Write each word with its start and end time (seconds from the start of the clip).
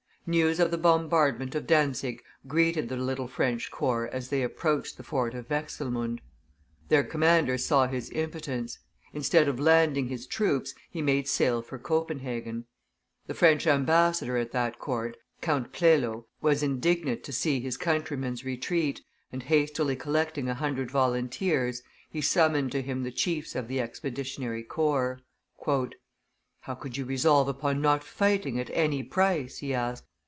News 0.27 0.59
of 0.59 0.69
the 0.71 0.77
bombardment 0.77 1.55
of 1.55 1.65
Dantzic 1.65 2.19
greeted 2.47 2.87
the 2.87 2.95
little 2.95 3.27
French 3.27 3.71
corps 3.71 4.07
as 4.07 4.29
they 4.29 4.43
approached 4.43 4.95
the 4.95 5.03
fort 5.03 5.33
of 5.33 5.47
Wechselmunde. 5.49 6.19
Their 6.89 7.03
commander 7.03 7.57
saw 7.57 7.87
his 7.87 8.11
impotence; 8.11 8.77
instead 9.13 9.47
of 9.47 9.59
landing 9.59 10.07
his 10.09 10.27
troops, 10.27 10.75
he 10.91 11.01
made 11.01 11.27
sail 11.27 11.63
for 11.63 11.79
Copenhagen. 11.79 12.65
The 13.25 13.33
French 13.33 13.65
ambassador 13.65 14.37
at 14.37 14.51
that 14.51 14.77
court, 14.77 15.17
Count 15.41 15.73
Plelo, 15.73 16.27
was 16.39 16.61
indignant 16.63 17.23
to 17.23 17.33
see 17.33 17.59
his 17.59 17.75
countrymen's 17.75 18.45
retreat, 18.45 19.01
and, 19.33 19.41
hastily 19.43 19.95
collecting 19.95 20.47
a 20.47 20.53
hundred 20.55 20.91
volunteers, 20.91 21.81
he 22.11 22.21
summoned 22.21 22.71
to 22.73 22.83
him 22.83 23.01
the 23.01 23.11
chiefs 23.11 23.55
of 23.55 23.67
the 23.67 23.81
expeditionary 23.81 24.63
corps. 24.63 25.19
"How 25.65 26.75
could 26.75 26.95
you 26.95 27.03
resolve 27.05 27.47
upon 27.47 27.81
not 27.81 28.03
fighting, 28.03 28.59
at 28.59 28.69
any 28.71 29.01
price?" 29.01 29.57
he 29.57 29.73
asked. 29.73 30.05